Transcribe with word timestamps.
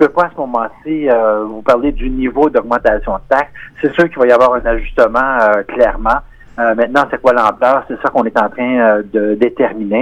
peux 0.00 0.08
pas 0.08 0.24
à 0.24 0.30
ce 0.30 0.40
moment-ci 0.40 1.10
euh, 1.10 1.44
vous 1.44 1.60
parler 1.60 1.92
du 1.92 2.08
niveau 2.08 2.48
d'augmentation 2.48 3.12
de 3.12 3.20
taxes. 3.28 3.52
C'est 3.82 3.92
sûr 3.92 4.08
qu'il 4.08 4.18
va 4.18 4.26
y 4.26 4.32
avoir 4.32 4.54
un 4.54 4.64
ajustement 4.64 5.38
euh, 5.42 5.62
clairement. 5.64 6.20
Euh, 6.58 6.74
maintenant, 6.74 7.04
c'est 7.10 7.20
quoi 7.20 7.32
l'ampleur? 7.34 7.84
C'est 7.86 8.00
ça 8.00 8.08
qu'on 8.08 8.24
est 8.24 8.38
en 8.38 8.48
train 8.48 8.78
euh, 8.78 9.02
de 9.12 9.34
déterminer. 9.34 9.98